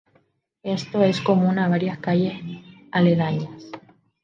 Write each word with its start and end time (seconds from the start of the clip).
Esto 0.63 1.03
es 1.03 1.21
común 1.21 1.59
a 1.59 1.67
varias 1.67 1.99
calles 1.99 2.33
aledañas. 2.91 3.65